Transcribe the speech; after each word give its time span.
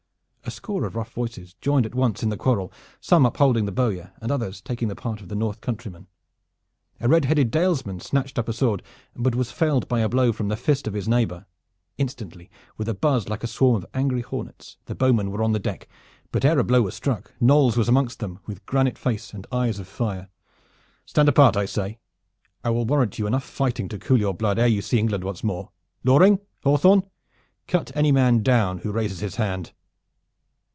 A 0.43 0.53
score 0.53 0.83
of 0.83 0.95
rough 0.97 1.13
voices 1.13 1.53
joined 1.61 1.85
at 1.85 1.95
once 1.95 2.23
in 2.23 2.27
the 2.29 2.35
quarrel, 2.35 2.73
some 2.99 3.25
upholding 3.25 3.65
the 3.65 3.71
bowyer 3.71 4.11
and 4.21 4.31
others 4.33 4.59
taking 4.59 4.89
the 4.89 4.97
part 4.97 5.21
of 5.21 5.29
the 5.29 5.35
North 5.35 5.61
Countryman. 5.61 6.07
A 6.99 7.07
red 7.07 7.23
headed 7.23 7.51
Dalesman 7.51 8.01
snatched 8.01 8.37
up 8.37 8.49
a 8.49 8.53
sword, 8.53 8.83
but 9.15 9.33
was 9.33 9.49
felled 9.51 9.87
by 9.87 10.01
a 10.01 10.09
blow 10.09 10.33
from 10.33 10.49
the 10.49 10.57
fist 10.57 10.87
of 10.87 10.93
his 10.93 11.07
neighbor. 11.07 11.45
Instantly, 11.97 12.51
with 12.75 12.89
a 12.89 12.93
buzz 12.93 13.29
like 13.29 13.45
a 13.45 13.47
swarm 13.47 13.77
of 13.77 13.85
angry 13.93 14.19
hornets, 14.19 14.75
the 14.87 14.93
bowmen 14.95 15.31
were 15.31 15.41
out 15.41 15.45
on 15.45 15.51
the 15.53 15.59
deck; 15.59 15.87
but 16.33 16.43
ere 16.43 16.59
a 16.59 16.65
blow 16.65 16.81
was 16.81 16.95
struck 16.95 17.33
Knolles 17.39 17.77
was 17.77 17.87
amongst 17.87 18.19
them 18.19 18.39
with 18.45 18.65
granite 18.65 18.97
face 18.97 19.31
and 19.33 19.47
eyes 19.53 19.79
of 19.79 19.87
fire. 19.87 20.27
"Stand 21.05 21.29
apart, 21.29 21.55
I 21.55 21.63
say! 21.65 21.97
I 22.61 22.71
will 22.71 22.85
warrant 22.85 23.17
you 23.17 23.25
enough 23.25 23.45
fighting 23.45 23.87
to 23.87 23.97
cool 23.99 24.19
your 24.19 24.33
blood 24.33 24.59
ere 24.59 24.67
you 24.67 24.81
see 24.81 24.99
England 24.99 25.23
once 25.23 25.45
more. 25.45 25.71
Loring, 26.03 26.39
Hawthorn, 26.63 27.03
cut 27.69 27.95
any 27.95 28.11
man 28.11 28.43
down 28.43 28.79
who 28.79 28.91
raises 28.91 29.19
his 29.21 29.37
hand. 29.37 29.71